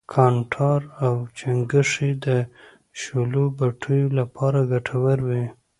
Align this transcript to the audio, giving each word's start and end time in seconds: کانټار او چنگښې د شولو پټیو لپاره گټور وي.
کانټار 0.13 0.81
او 1.05 1.15
چنگښې 1.37 2.11
د 2.25 2.27
شولو 3.01 3.43
پټیو 3.57 4.07
لپاره 4.19 4.59
گټور 4.71 5.17
وي. 5.27 5.45